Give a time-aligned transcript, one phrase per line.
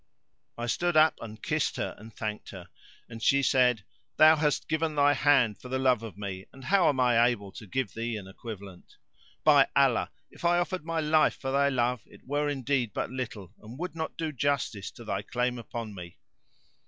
[0.57, 2.69] I stood up and kissed her and thanked her;
[3.07, 3.83] and she said,
[4.17, 7.67] "Thou hast given thy hand for love of me and how am I able to
[7.67, 8.97] give thee an equivalent?
[9.43, 13.53] By Allah, if I offered my life for thy love, it were indeed but little
[13.61, 16.17] and would not do justice to thy claim upon me."